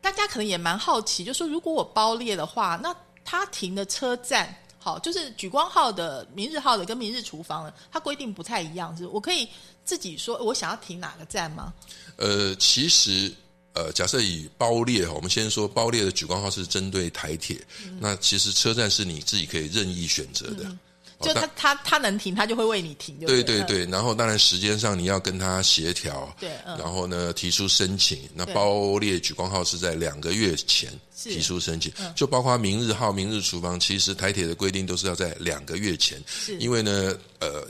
[0.00, 4.54] 大家可能也蛮好奇，就说如果我包列的话，那他停的车站。
[4.86, 9.48] 好，就是举光号的、明日号的跟明日厨房的，它规定不太一样，是我可以
[9.84, 11.74] 自己说我想要停哪个站吗？
[12.14, 13.34] 呃，其实
[13.72, 17.60] 呃，假设以包列哈，我们先说包列的举光号是针对台铁，
[17.98, 20.70] 那其实车站是你自己可以任意选择的。
[21.18, 26.76] 就他他他能停，他就会为你停，对对对对，然后当然时间上你要跟他协调，对嗯。
[26.78, 28.28] 然后呢提出申请。
[28.34, 36.22] 那包列举光号是在两个月前是提出申请嗯，就包括明日号、明日厨房，其实台铁的规定都是要在两个月前，
[36.58, 37.66] 因为呢呃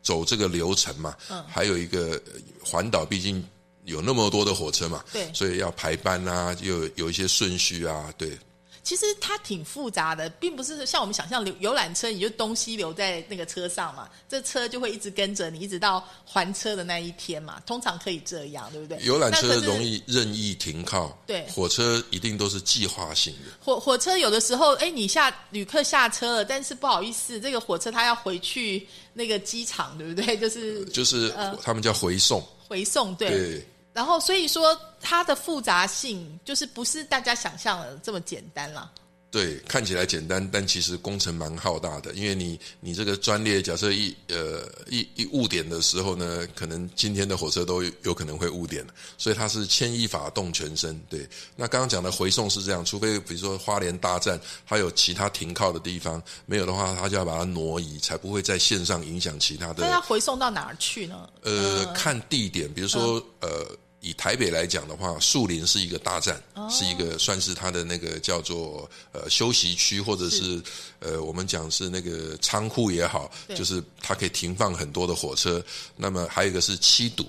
[0.00, 1.44] 走这个流程嘛，嗯。
[1.48, 3.44] 还有一个呃环岛毕竟
[3.86, 5.28] 有那么多的火车嘛，对。
[5.34, 8.38] 所以要排班啊，又有有一些顺序啊，对。
[8.82, 17.60] 其实它挺复杂的，并不是像我们想象游游览车，你就东西留在那个车上嘛，这车就会一直跟着你，一直到还车的那一天嘛。
[17.66, 18.98] 通常可以这样，对不对？
[19.02, 23.50] 游览车容易任意停靠，对火车一定都是计划性的。
[23.60, 30.36] 火火车有的时候，哎，你下旅客下车了，但是不好意思，这个火车它要回去那个机场，对不对？
[30.38, 33.28] 就是就是呃他们叫回送，回送，对。
[33.30, 33.68] 对
[33.98, 38.88] 然后所以说它的复杂性就是不是大家想象的这么简单啦。
[39.30, 42.14] 对，看起来简单，但其实工程蛮浩大的。
[42.14, 48.86] 因为你你这个专列，假设一呃一一误点的时候呢，可能今天的火车都有有可能会误点，
[49.18, 50.98] 所以它是牵一发动全身。
[51.10, 61.28] 对，那刚刚讲的回送是这样，除非比如说花莲大站它有其他停靠的地方，没有的话，它就要把它挪移，才不会在线上影响其他的那它回送到哪儿去呢？
[61.42, 63.66] 呃，看地点，比如说、呃，
[64.00, 70.62] 以台北来讲的话，树林是一个大站，哦是一个算是它的那个叫做呃休息区，或者是
[71.00, 75.62] 呃我们讲是那个仓库也好，就是它可以停放很多的火车。
[75.96, 77.26] 那么还有一个是七堵，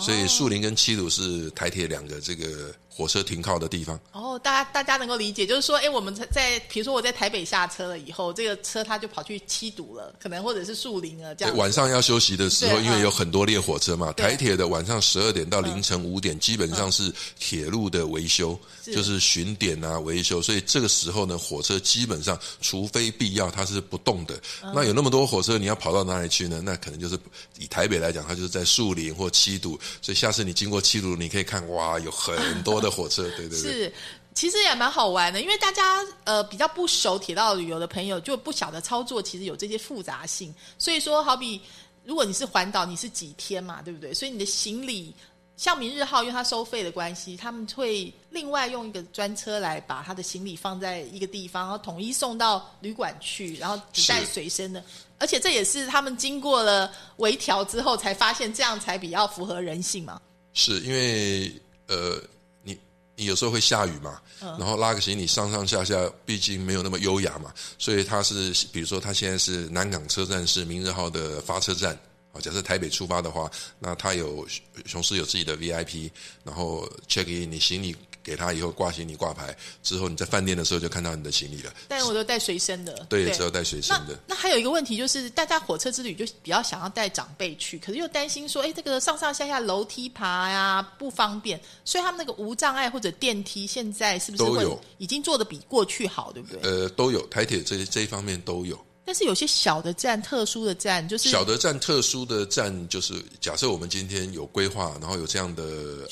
[0.00, 3.98] 所以树林跟七堵是台铁两个这个火车停靠的地方。
[4.12, 11.56] 哦，大家大家能够理解，就是说，哎，我们在在，比如说我在台北下车了以后，这个车它就跑去七堵了，可能或者是树林了，这样。
[11.56, 24.34] 晚上要休息的时候，因为嗯有很多列火车嘛，台铁的晚上十二点到凌晨五点，基本上是铁路的维修，是就是巡点啊维修，所以这个时候呢，火车基本上除非必要，它是不动的。
[24.62, 26.60] 嗯那有那么多火车，你要跑到哪里去呢？
[26.62, 27.18] 那可能就是
[27.58, 33.58] 以台北来讲，它就是在树林或七堵，所以下次你经过七路，你可以看哇，有很多的火车，对 对对。
[33.58, 33.92] 是，
[34.34, 40.54] 其实也蛮好玩的，因为大家呃比较不熟铁道旅游的朋友，就不晓得操作其实有这些复杂性。
[40.78, 41.60] 所以说，好比
[42.04, 44.14] 如果你是环岛，你是几天嘛，对不对？
[44.14, 45.14] 所以你的行李。
[45.56, 54.84] 像明日号，因为它收费的关系，他们会另外用一个专车来把他的行李放在一个地方，然后统一送到旅馆去，然后只带随身的。
[55.18, 60.20] 而且这也是他们经过了微调之后才发现，这样才比较符合人性嘛。
[60.52, 61.52] 是因为
[61.88, 62.20] 呃，
[62.62, 62.78] 你
[63.14, 71.98] 你有时候会下雨嘛，然后拉个行李上上下下，毕竟没有那么优雅嘛，所以它是比如说它现在是南港车站是明日号的发车站。
[72.32, 74.46] 啊，假设台北出发的话，那它有
[74.84, 76.10] 雄狮有自己的 VIP，
[76.44, 77.96] 然后 check in，你行李
[78.26, 81.72] 给他以后挂行李挂牌之后，你在饭店的时候就看到你的行李了。
[81.86, 84.18] 但我都带随身的，对，只有带随身的。
[84.26, 96.60] 那还有一个问题就是，大家火车之旅就比较想要带长辈去，可是又担心说，哎，这个上上下下楼梯爬呀不方便，所以他们那个无障碍或者电梯现在是不是会都有已经做的比过去好，对不对？
[96.68, 98.76] 呃，都有台铁这这一方面都有。
[99.06, 105.62] 但是有些小的站、特殊的站，就是小的站、特殊的站，就是假设我们今天有规划，然后有这样的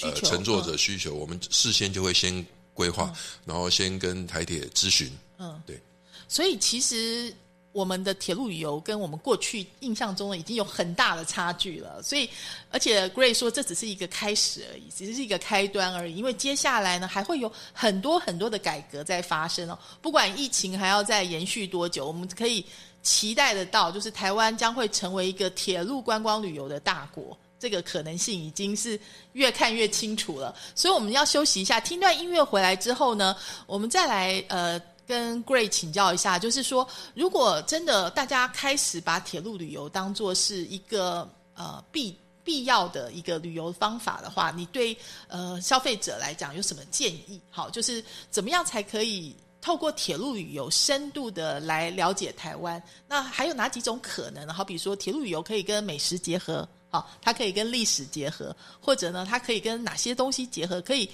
[0.00, 3.12] 呃乘坐者需求，我们事先就会先规划，
[3.44, 5.10] 然后先跟台铁咨询。
[5.38, 5.82] 嗯，对。
[6.28, 7.34] 所以其实
[7.74, 12.00] 我们的铁路旅游跟我们过去印象中已经有很大的差距了。
[12.02, 12.30] 所以，
[12.70, 16.14] 而且 Gray 说这只是一个开始而已，只是一个开端而已。
[16.14, 19.76] 因为接下来呢，还会有很多很多的改革在发生哦。
[20.00, 22.64] 不管疫情还要再延续多久，我们可以
[23.02, 27.36] 期待得到，就是台湾将会成为一个铁路观光旅游的大国。
[27.56, 29.00] 这个可能性已经是
[29.32, 33.34] 越看越清楚了，所以我们要休息一下，听段音乐回来之后呢，
[33.66, 44.96] 我们再来呃跟 Gray 请教一下，就是说，如果真的大家开始把铁路旅游当做是一个呃必必要的一个旅游方法的话，你对
[45.28, 47.40] 呃消费者来讲有什么建议？
[47.50, 52.82] 好，就是怎么样才可以透过铁路旅游深度的来了解台湾？
[53.08, 54.46] 那还有哪几种可能？
[54.48, 56.68] 好比说，铁路旅游可以跟美食结合。
[56.90, 61.10] 好，它可以跟历史结合，或者呢，它可以跟哪些东西结合，可以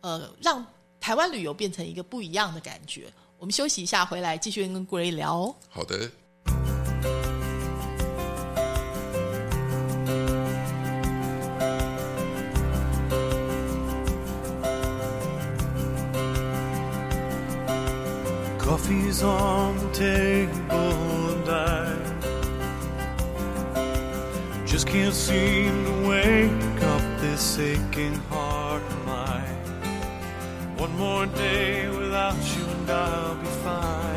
[0.00, 0.66] 呃让
[0.98, 3.12] 台湾旅游变成一个不一样的感觉。
[3.40, 5.56] 我们休息一下，回来继续跟 Gray 聊哦。
[5.70, 6.10] 好的。
[18.58, 20.50] Coffee's on the table
[21.32, 21.96] and I
[24.66, 29.56] just can't seem to wake up this aching heart of mine.
[30.76, 34.09] One more day without you and I'll be fine.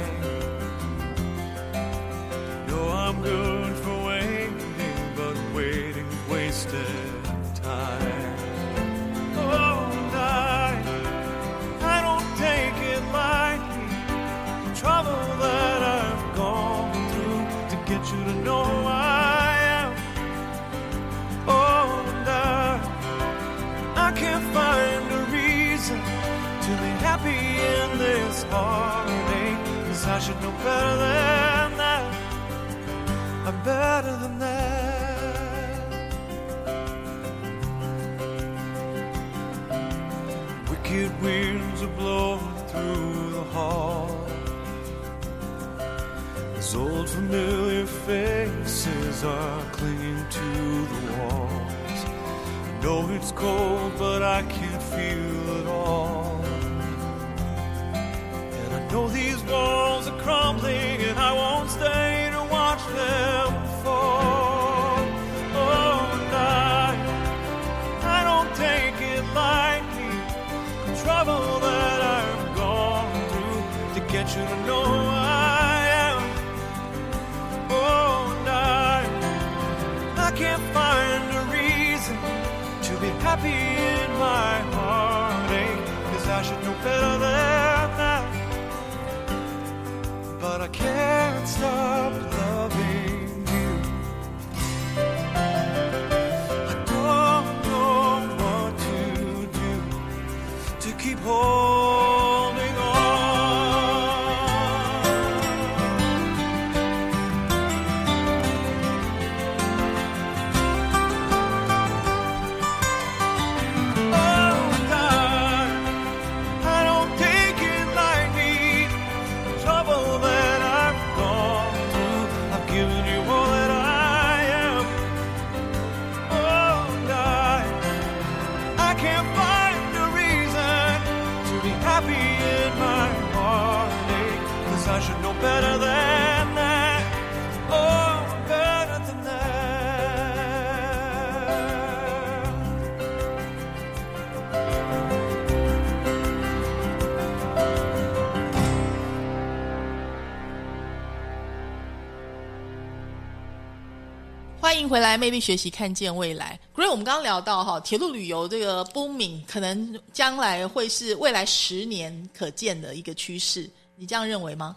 [154.94, 156.60] 回来，魅力学习，看见未来。
[156.72, 164.76] Gray，我们刚刚聊到哈，铁路旅游这个 booming 可能将来会是未来十年可见的一个趋势，你这样认为吗？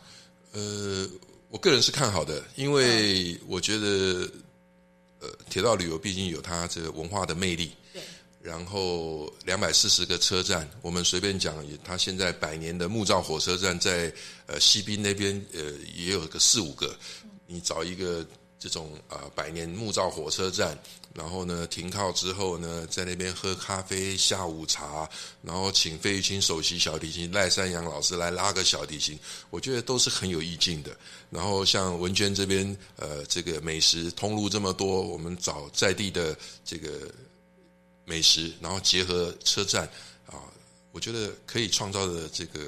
[0.53, 1.07] 呃，
[1.51, 4.27] 我个人是看好的，因为我觉得，
[5.21, 8.01] 呃，铁道旅游毕竟有它这个文化的魅力，对，
[8.41, 11.55] 然后两百四十个车站，我们随便讲，
[11.85, 14.11] 它现在百年的木造火车站在
[14.47, 15.61] 呃西滨那边呃
[15.95, 16.97] 也有个四五个，
[17.47, 18.27] 你找一个
[18.59, 20.79] 这种呃百年木造火车站，
[21.15, 25.09] 然后呢停靠之后呢，在那边喝咖啡、下午茶，
[25.43, 29.19] 然后请费玉清首席小提琴赖山阳老师来拉个小提琴，
[29.51, 30.97] 我觉得都是很有意境的。
[31.31, 36.91] 然后像文娟这边，呃，这个美食通路这么多，我们找在地的这个
[38.05, 39.85] 美食，然后结合车站
[40.27, 40.41] 啊，
[40.93, 42.61] 我觉得可以创造的这个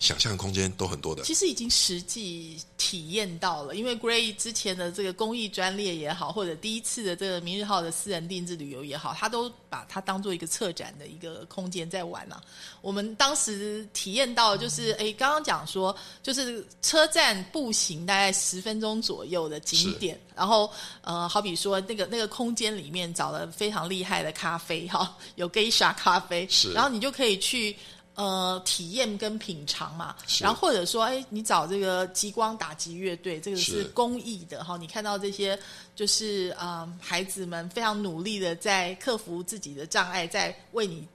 [0.00, 1.22] 想象空间都很多的。
[1.22, 12.42] 其实已经实际体验到了，因为 Gray 之前的这个公益专列也好，或者第一次的这个明日号的私人定制旅游也好，他都把它当做一个策展的一个空间在玩啊。
[12.80, 20.72] 我们当时体验到就是，哎，刚刚讲说，就是车站步行大概十分钟左右的景点，然后
[21.02, 27.76] 呃，好比说那个那个空间里面找了非常厉害的咖啡哈，有 Geisha 咖啡，是然后你就可以去。
[28.20, 34.76] 呃，体验跟品尝嘛，然后或者说，哎，你找这个极光打击乐队，这个是是公益的哈。
[34.76, 35.58] 你看到这些
[35.96, 41.08] 就是啊、呃孩子们非常努力的在克服自己的障碍，在为你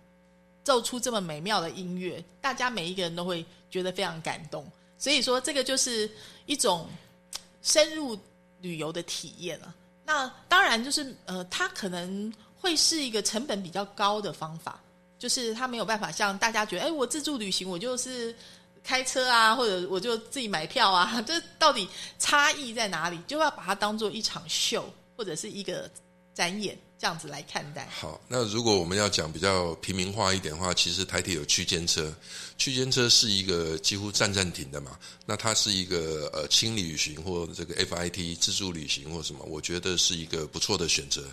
[0.64, 4.66] 奏出这么美妙的音乐，大家每一个人都会觉得非常感动。
[4.98, 6.10] 所以说，这个就是
[6.48, 6.90] 一种
[7.62, 8.18] 深入
[8.62, 9.76] 旅游的体验啊。
[10.04, 14.80] 那当然就是呃，它可能会是一个成本比较高的方法，
[15.26, 18.36] 就是他没有办法像大家觉得，哎，我自助旅行我就是
[18.84, 23.20] 开车啊，或者我就自己买票啊， 这到底差异在哪里？
[23.26, 25.90] 就要把它当做一场秀或者是一个
[26.36, 27.88] 展演这样子来看待。
[27.92, 32.14] 好，那如果我们要讲比较平民化一点的话，其实台铁有区间车，
[32.58, 41.24] 区间车是一个几乎站站停的嘛，那它是一个呃轻旅行或这个 FIT 自助旅行或什么，我觉得是一个不错的选择。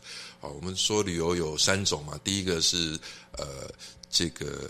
[0.41, 2.99] 啊，我们说旅游有三种嘛，第一个是
[3.39, 3.71] 呃
[4.11, 4.69] 这个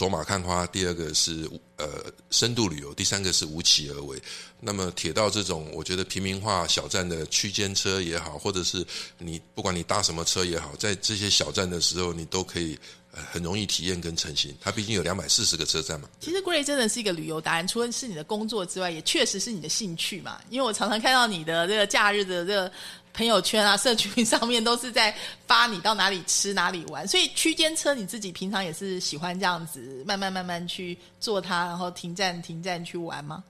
[0.00, 1.46] 走马看花，第二个是
[1.76, 1.86] 呃
[2.30, 4.18] 深度旅游，第三个是无期而为。
[4.58, 8.82] 那么铁道这种，我觉得平民化小站的区间车也好，或者是
[9.18, 12.78] 你不管你搭什么车也好，在这些小站的时候，你都可以
[13.12, 14.56] 很容易体验跟成型。
[14.58, 16.08] 它毕竟有两百四十个车站嘛。
[16.18, 20.40] 其实 Gray 真的是一个旅游达人，除了是你的工作之外，也确实是你的兴趣嘛。
[20.48, 22.72] 因为我常常看到你的这个假日的这个
[23.12, 25.14] 朋友圈啊、社群上面都是在
[25.46, 27.06] 发你到哪里吃、哪里玩。
[27.06, 33.42] 所以区间车你自己平常也是喜欢这样子慢慢慢慢去坐它，然后停站停站去玩吗？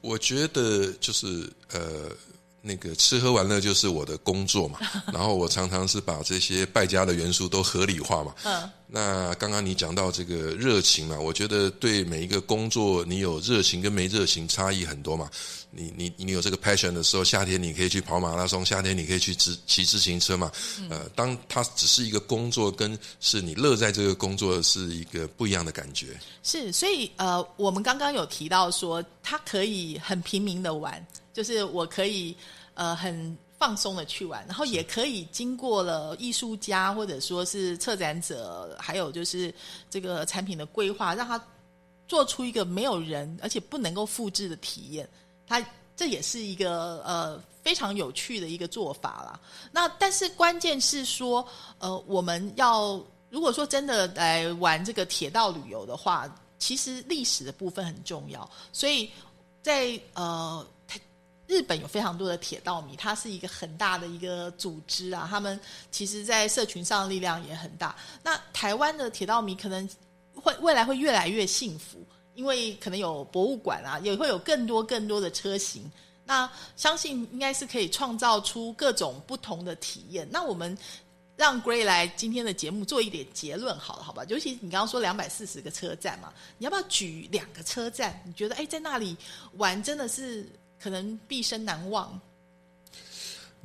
[0.00, 2.10] 我觉得就是呃，
[2.66, 4.78] 那个吃喝玩乐就是我的工作嘛，
[5.12, 8.34] 然后我常常是把这些败家的元素都合理化嘛。
[8.44, 15.28] 嗯，那刚刚你讲到这个热情嘛，我觉得对每一个工作，你有热情跟没热情差异很多嘛。
[15.76, 20.50] 你你你有这个 passion 的时候，夏天你可以去跑马拉松，夏天你可以去骑骑自行车嘛。
[20.88, 26.18] 呃，当它只是一个工作，跟是你乐在这个工作是一个不一样的感觉。
[26.44, 31.04] 是，所以呃，我们刚刚有提到说，它可以很平民的玩，
[31.34, 32.34] 就是我可以
[32.72, 39.52] 呃很放松的去玩，然后也可以经过了艺术家或者说是策展者，还有就是
[39.90, 41.42] 这个产品的规划，让他
[42.08, 45.08] 做出一个没有人而且不能够复制的体验。
[45.46, 45.64] 它
[45.96, 49.40] 这也是一个呃非常有趣的一个做法啦。
[49.70, 51.46] 那但是关键是说，
[51.78, 56.28] 呃，我们要如果说真的来玩这个铁道旅游的话，
[56.58, 58.48] 其实历史的部分很重要。
[58.72, 59.10] 所以
[59.62, 60.73] 在呃台
[61.46, 65.58] 日本有非常多的铁道迷，它是一个很大的一个组织啊，他们
[65.90, 67.94] 其实在社群上力量也很大。
[68.22, 69.88] 那台湾的铁道迷可能
[70.34, 71.98] 会未来会越来越幸福。
[72.36, 75.88] 因为可能有博物馆啊，也会有更多更多的车型。
[76.24, 80.26] 那相信应该是可以创造出各种不同的体验。
[80.32, 80.76] 那我们
[81.36, 84.24] 让 Gray 来今天的节目做一点结论好了，好吧？
[84.26, 88.20] 尤其你刚刚说两百四十个车站嘛，你要不要举两个车站？
[88.26, 89.16] 你觉得哎，在那里
[89.52, 90.44] 玩真的是
[90.80, 92.20] 可能毕生难忘？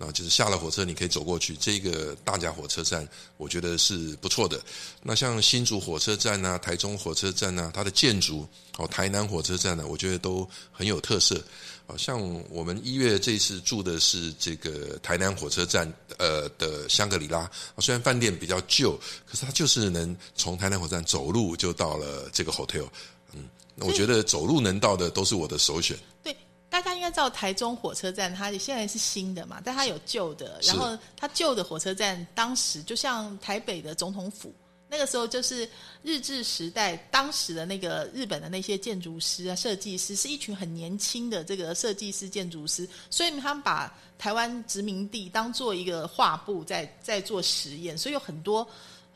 [0.01, 1.57] 那就是下了火车，你可以走过去。
[1.57, 3.05] 这个大甲火车站，
[3.35, 4.57] 我觉得是不错的。
[5.03, 8.47] 那像新竹火车站呐、台中火车站呐，它的建筑
[8.77, 11.43] 哦，台南火车站呢，我觉得都很有特色。
[11.85, 12.17] 啊，像
[12.49, 22.87] 我们一月这次住的是这个台南火车站呃的香格里拉，虽然饭店比较旧，可是它就是能从台南火车站走路就到了这个 hotel。
[23.33, 25.97] 嗯，那我觉得走路能到的都是我的首选。
[26.23, 26.33] 对，
[26.69, 30.59] 大家应该知道台中火车站，它现在是新的嘛，但它有旧的。
[30.63, 34.53] 然后它旧的火车站，当时就像台北的总统府，
[34.87, 35.67] 那个时候就是
[36.03, 48.67] 日治时代，当时的那个日本的那些建筑师啊、设计师，是一群很年轻的这个设计师、建筑师，所以他们把台湾殖民地当做一个画布在在做实验，所以有很多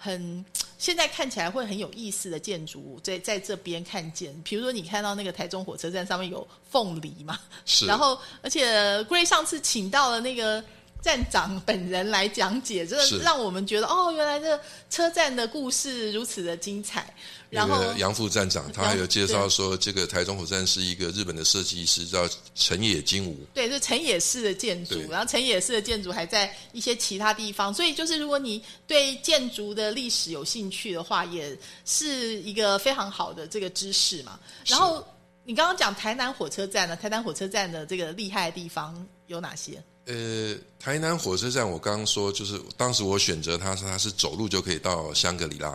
[0.04, 0.43] 很
[0.78, 4.34] 现在看起来会很有意思的建筑物，在在这边看见。
[4.43, 10.64] 比如说，你看到那个台中火车站上面有凤梨嘛，是，然后而且 Gray 上次请到了那个。
[11.04, 17.14] 站长本人来讲解，真是的让我们觉得哦，原来这车站的故事如此的精彩。
[17.49, 34.39] 然后那个杨副站长他还有介绍说，这个台中火车站是一个日本的设计师叫成野金吾，对，是成野式的建筑，然后成野式的建筑还在一些其他地方，所以就是如果你对建筑的历史有兴趣的话，也是一个非常好的这个知识嘛。
[34.66, 35.06] 然后
[35.43, 39.84] 你刚刚讲台南火车站呢，台南火车站的这个厉害的地方有哪些？
[40.06, 45.70] 呃，台南火车站，我刚刚说，就是当时我选择它是它是走路就可以到香格里拉，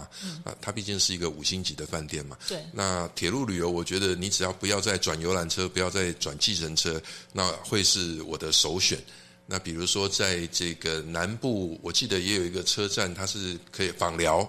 [0.45, 2.37] 啊，它毕竟是一个五星级的饭店嘛。
[2.47, 7.01] 对那铁路旅游，我觉得你只要不要再转游览车，不要再转计程车，
[7.33, 9.03] 那会是我的首选。
[9.47, 14.47] 那比如说在这个南部，我记得也有一个车站，它是可以访寮。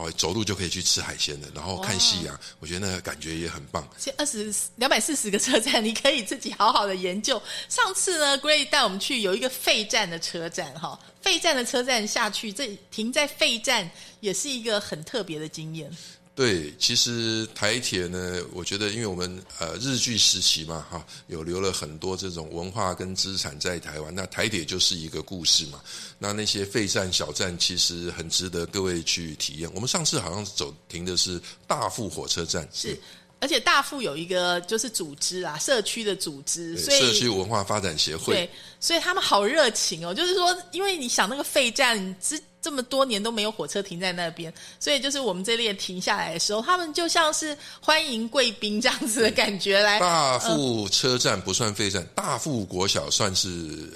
[0.00, 3.86] 哦，走路就可以去吃海鲜的，然后看夕阳，我觉得那个感觉也很棒。
[3.98, 7.40] 这二十两百四十个车站，你可以自己好好的研究。
[7.68, 13.90] 上次呢，Gray 带我们去有一个废站的车站，哈，废站的车站下去，这停在废站
[14.20, 15.90] 也是一个很特别的经验。
[16.40, 25.78] 对，其实台铁呢，我觉得因为我们呃日据时期嘛，哈，有留了很多这种文化跟资产在台湾，那台铁就是一个故事嘛。
[26.18, 29.70] 那那些废站小站其实很值得各位去体验。
[29.74, 32.98] 我们上次好像走停的是大富火车站，是，
[33.40, 40.12] 而且大富有一个就是组织啊，社区的组织，所以社区文化发展协会对，所以他们好热情哦。
[40.14, 49.98] 就是说，因为你想那个废站，之这么多年都没有火车停在那边，所以就是我们这列停下来的时候，他们就像是欢迎贵宾这样子的感觉来。
[50.00, 53.48] 大富车站不算废站，大富国小算是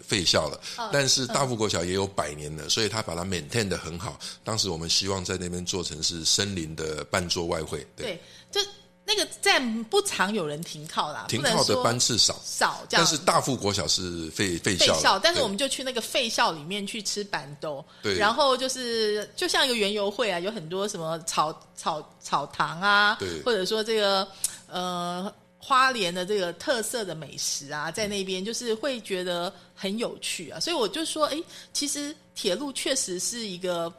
[0.07, 4.19] 废校了，嗯但是大富国小也有百年了，所以他把它 maintain 的很好。
[4.43, 8.19] 当时我们希望在那边做成是森林的半座外汇，对，
[8.51, 8.63] 就
[9.07, 13.05] 那个站不常有人停靠啦，停靠的班次少，少这样。
[13.05, 18.17] 但是大富国小是废废校，废校，但是我们就去那个废校里面去吃板豆，对。
[18.17, 23.43] 然后就是就像一个园游会啊，有很多什么草草草堂啊，对。
[23.43, 24.27] 或者说这个
[24.69, 31.43] 呃花莲的这个特色的美食啊，在那边就是会觉得很有趣啊，所以我就说，哎，
[31.75, 33.93] 其实铁路确实是一个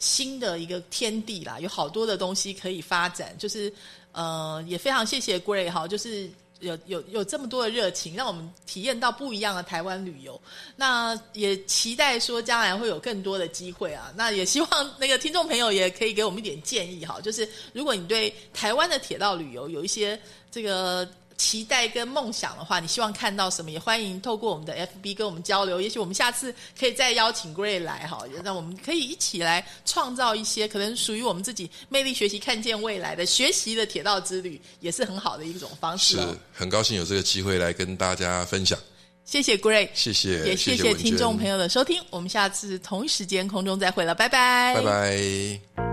[0.00, 3.72] 新的一个天地啦，有好多的东西可以发展，就是
[4.10, 6.28] 呃，也非常谢谢 Gray 哈，就是
[6.58, 10.40] 有有有这么多的热情，让我们体验到不一样的台湾旅游。
[10.74, 14.12] 那也期待说将来会有更多的机会啊。
[14.16, 20.20] 那也希望那个听众朋友也可以给我们一点建议哈，就是如果你对台湾的铁道旅游有一些
[20.50, 21.08] 这个。
[21.40, 23.70] 期待跟梦想的话，你希望看到什么？
[23.70, 25.80] 也欢迎透过我们的 FB 跟我们交流。
[25.80, 36.36] 也许我们下次可以再邀请 Gray 来哈，让我们可以一起来创造一些可能属于我们自己魅力学习、看见未来的学习的铁道之旅，也是很好的一种方式是哦。
[36.52, 38.78] 很高兴有这个机会来跟大家分享，
[39.24, 42.02] 谢谢 Gray，谢谢，也谢谢听众朋友的收听。
[42.10, 45.89] 我们下次同一时间空中再会了，拜拜，拜拜。